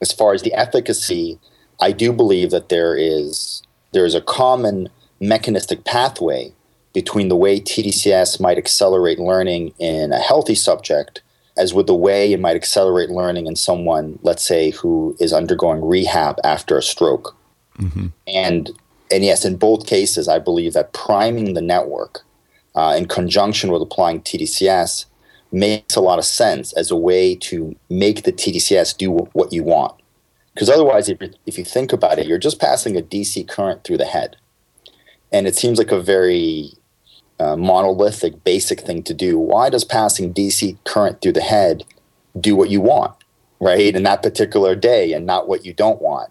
[0.00, 1.38] as far as the efficacy
[1.80, 3.62] I do believe that there is
[3.92, 4.88] there is a common
[5.20, 6.52] mechanistic pathway
[6.92, 11.22] between the way TDCS might accelerate learning in a healthy subject
[11.56, 15.84] as with the way it might accelerate learning in someone, let's say, who is undergoing
[15.84, 17.36] rehab after a stroke.
[17.78, 18.06] Mm-hmm.
[18.26, 18.70] And
[19.10, 22.22] and yes, in both cases, I believe that priming the network
[22.74, 25.04] uh, in conjunction with applying TDCS
[25.52, 29.62] makes a lot of sense as a way to make the TDCS do what you
[29.62, 29.94] want.
[30.54, 33.98] Because otherwise, if, if you think about it, you're just passing a DC current through
[33.98, 34.36] the head.
[35.30, 36.72] And it seems like a very
[37.38, 39.38] uh, monolithic, basic thing to do.
[39.38, 41.84] Why does passing DC current through the head
[42.38, 43.14] do what you want,
[43.60, 46.30] right, in that particular day, and not what you don't want,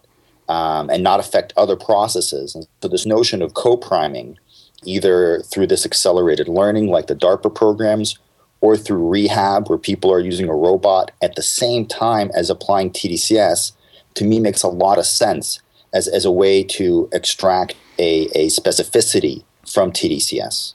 [0.49, 2.53] um, and not affect other processes?
[2.53, 4.37] And so, this notion of co-priming,
[4.85, 8.19] either through this accelerated learning, like the DARPA programs,
[8.61, 12.91] or through rehab, where people are using a robot at the same time as applying
[12.91, 13.73] TDCS,
[14.13, 15.61] to me makes a lot of sense
[15.93, 20.73] as, as a way to extract a, a specificity from TDCS.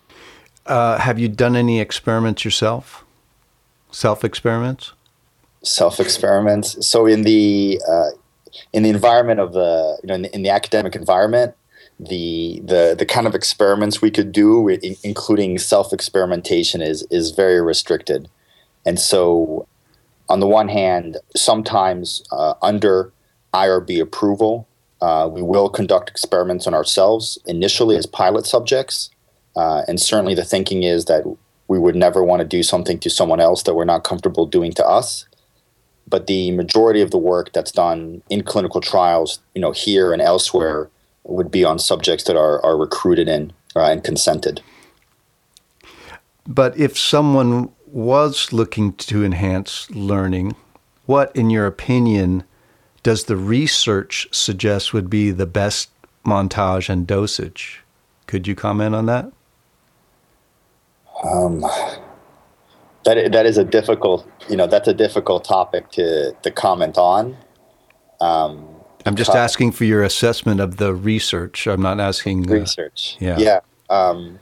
[0.66, 3.04] Uh, have you done any experiments yourself?
[3.90, 4.92] Self experiments?
[5.62, 6.86] Self experiments.
[6.86, 8.10] So in the uh,
[8.72, 11.54] in the environment of the you know in the, in the, academic environment,
[11.98, 14.68] the the the kind of experiments we could do,
[15.02, 18.28] including self experimentation, is is very restricted.
[18.84, 19.66] And so,
[20.28, 23.12] on the one hand, sometimes uh, under
[23.54, 24.68] IRB approval,
[25.00, 29.10] uh, we will conduct experiments on ourselves initially as pilot subjects.
[29.56, 31.24] Uh, and certainly the thinking is that
[31.68, 34.72] we would never want to do something to someone else that we're not comfortable doing
[34.72, 35.26] to us.
[36.06, 40.22] But the majority of the work that's done in clinical trials, you know, here and
[40.22, 40.88] elsewhere,
[41.26, 44.62] would be on subjects that are, are recruited in uh, and consented.
[46.46, 50.54] But if someone was looking to enhance learning,
[51.06, 52.44] what, in your opinion,
[53.02, 55.90] does the research suggest would be the best
[56.24, 57.82] montage and dosage?
[58.26, 59.30] Could you comment on that?
[61.24, 61.60] Um,
[63.04, 67.36] that that is a difficult, you know, that's a difficult topic to to comment on.
[68.20, 68.75] Um,
[69.06, 71.66] I'm just asking for your assessment of the research.
[71.66, 73.16] I'm not asking uh, research.
[73.20, 73.60] yeah, yeah.
[73.88, 74.38] Um,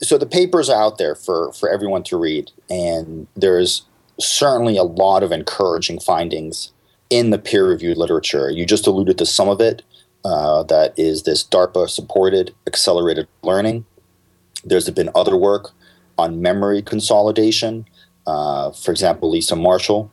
[0.00, 3.82] so the papers are out there for for everyone to read, and there's
[4.18, 6.72] certainly a lot of encouraging findings
[7.10, 8.50] in the peer-reviewed literature.
[8.50, 9.82] You just alluded to some of it.
[10.24, 13.86] Uh, that is this DARPA-supported accelerated learning.
[14.64, 15.70] There's been other work
[16.18, 17.86] on memory consolidation.
[18.26, 20.10] Uh, for example, Lisa Marshall,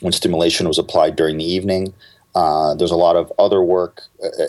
[0.00, 1.94] when stimulation was applied during the evening.
[2.34, 4.02] Uh, there's a lot of other work.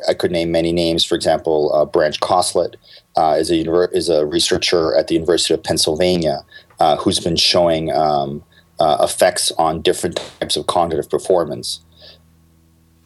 [0.08, 1.06] I could name many names.
[1.06, 2.76] For example, uh, Branch Coslett
[3.16, 6.44] uh, is a is a researcher at the University of Pennsylvania
[6.80, 8.44] uh, who's been showing um,
[8.80, 11.80] uh, effects on different types of cognitive performance.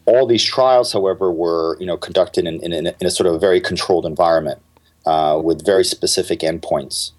[0.05, 3.39] All these trials, however, were you know conducted in, in, in a sort of a
[3.39, 4.61] very controlled environment
[5.05, 7.11] uh, with very specific endpoints,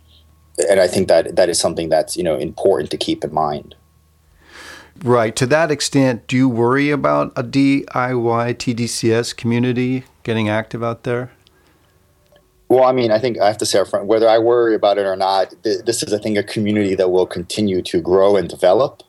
[0.68, 3.74] and I think that that is something that's you know important to keep in mind.
[5.02, 5.34] Right.
[5.36, 11.30] To that extent, do you worry about a DIY TDCS community getting active out there?
[12.68, 15.06] Well, I mean, I think I have to say upfront, whether I worry about it
[15.06, 18.48] or not, th- this is, I think, a community that will continue to grow and
[18.48, 19.02] develop.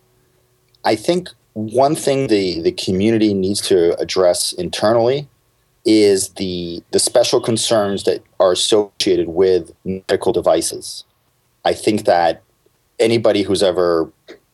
[0.83, 5.27] I think one thing the, the community needs to address internally
[5.85, 11.03] is the, the special concerns that are associated with medical devices.
[11.65, 12.41] I think that
[12.99, 14.11] anybody who's ever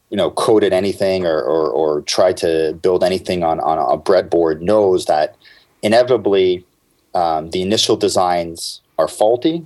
[0.10, 4.62] you know coded anything or, or, or tried to build anything on, on a breadboard
[4.62, 5.36] knows that
[5.82, 6.66] inevitably
[7.14, 9.66] um, the initial designs are faulty.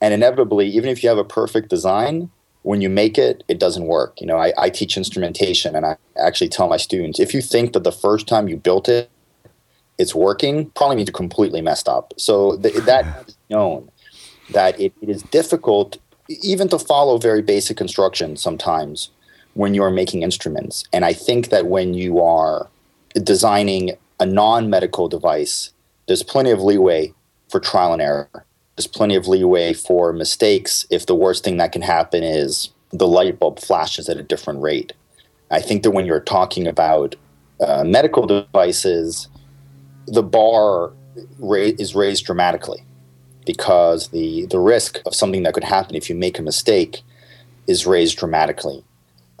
[0.00, 2.30] And inevitably, even if you have a perfect design,
[2.62, 4.20] when you make it, it doesn't work.
[4.20, 7.72] You know, I, I teach instrumentation and I actually tell my students if you think
[7.72, 9.10] that the first time you built it,
[9.98, 12.14] it's working, probably means you completely messed up.
[12.16, 13.90] So th- that is known
[14.50, 19.10] that it, it is difficult even to follow very basic instructions sometimes
[19.54, 20.84] when you're making instruments.
[20.92, 22.68] And I think that when you are
[23.22, 25.72] designing a non medical device,
[26.06, 27.12] there's plenty of leeway
[27.48, 28.46] for trial and error
[28.76, 33.06] there's plenty of leeway for mistakes if the worst thing that can happen is the
[33.06, 34.92] light bulb flashes at a different rate.
[35.50, 37.14] I think that when you're talking about
[37.60, 39.28] uh, medical devices,
[40.06, 40.92] the bar
[41.38, 42.84] ra- is raised dramatically
[43.44, 47.02] because the, the risk of something that could happen if you make a mistake
[47.66, 48.82] is raised dramatically.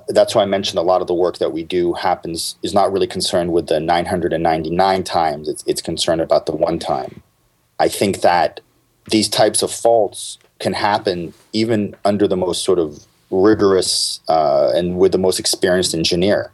[0.08, 2.92] That's why I mentioned a lot of the work that we do happens is not
[2.92, 5.48] really concerned with the 999 times.
[5.48, 7.22] It's, it's concerned about the one time.
[7.78, 8.60] I think that
[9.10, 14.98] these types of faults can happen even under the most sort of rigorous uh, and
[14.98, 16.52] with the most experienced engineer.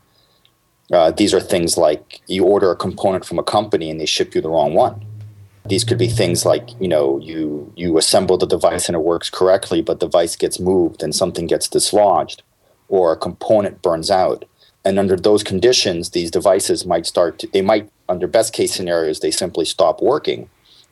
[0.90, 4.34] Uh, these are things like you order a component from a company and they ship
[4.34, 5.04] you the wrong one.
[5.66, 9.28] These could be things like you know you you assemble the device and it works
[9.28, 12.42] correctly, but the device gets moved and something gets dislodged,
[12.88, 14.44] or a component burns out.
[14.84, 17.38] And under those conditions, these devices might start.
[17.40, 20.48] To, they might, under best case scenarios, they simply stop working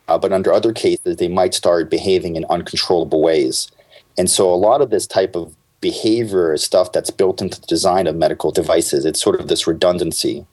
[0.08, 3.68] uh, but under other cases, they might start behaving in uncontrollable ways.
[4.16, 7.66] And so, a lot of this type of behavior is stuff that's built into the
[7.66, 9.04] design of medical devices.
[9.04, 10.46] It's sort of this redundancy.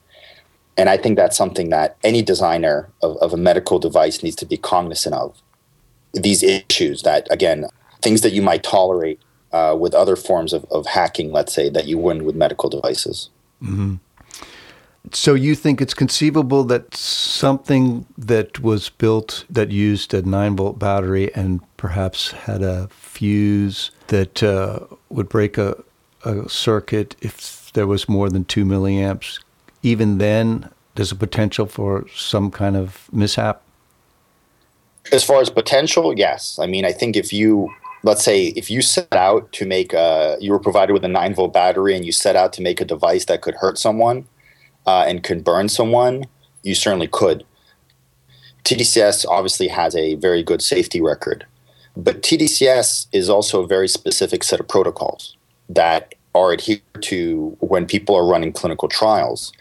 [0.76, 4.46] And I think that's something that any designer of, of a medical device needs to
[4.46, 5.40] be cognizant of.
[6.12, 7.66] These issues that, again,
[8.02, 9.20] things that you might tolerate
[9.54, 13.30] uh, with other forms of, of hacking, let's say, that you wouldn't with medical devices.
[13.62, 13.94] Mm-hmm.
[15.12, 20.78] So you think it's conceivable that something that was built that used a nine volt
[20.78, 25.76] battery and perhaps had a fuse that uh, would break a,
[26.24, 29.40] a circuit if there was more than two milliamps,
[29.82, 33.62] even then there's a potential for some kind of mishap?
[35.12, 36.58] As far as potential, yes.
[36.58, 37.70] I mean, I think if you
[38.04, 41.34] let's say if you set out to make a you were provided with a 9
[41.34, 44.26] volt battery and you set out to make a device that could hurt someone
[44.86, 46.24] uh, and could burn someone
[46.62, 47.44] you certainly could.
[48.64, 51.46] Tdcs obviously has a very good safety record
[51.96, 55.36] but tdcs is also a very specific set of protocols
[55.68, 59.52] that are adhered to when people are running clinical trials.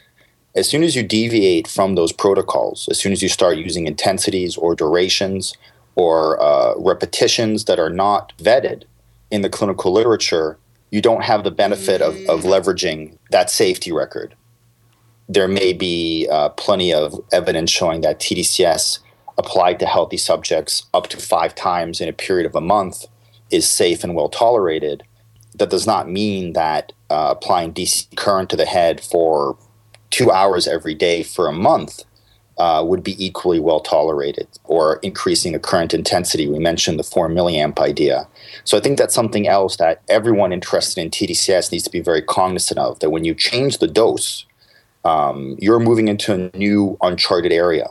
[0.56, 4.58] As soon as you deviate from those protocols as soon as you start using intensities
[4.58, 5.54] or durations
[5.96, 8.84] or uh, repetitions that are not vetted
[9.32, 10.58] in the clinical literature,
[10.92, 14.36] you don't have the benefit of, of leveraging that safety record.
[15.28, 19.00] There may be uh, plenty of evidence showing that TDCS
[19.38, 23.06] applied to healthy subjects up to five times in a period of a month
[23.50, 25.04] is safe and well tolerated.
[25.56, 29.58] That does not mean that uh, applying DC current to the head for
[30.10, 32.04] two hours every day for a month
[32.58, 36.48] uh, would be equally well tolerated or increasing the current intensity.
[36.48, 38.28] We mentioned the 4 milliamp idea.
[38.64, 42.22] So I think that's something else that everyone interested in TDCS needs to be very
[42.22, 44.46] cognizant of that when you change the dose,
[45.04, 47.88] um, you're moving into a new uncharted area.